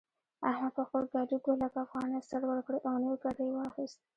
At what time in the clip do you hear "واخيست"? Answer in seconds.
3.55-3.99